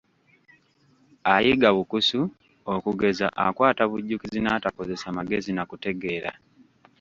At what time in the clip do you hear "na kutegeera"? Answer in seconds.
5.53-6.31